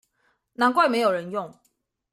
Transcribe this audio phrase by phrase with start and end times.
[0.55, 1.59] 難怪沒有人用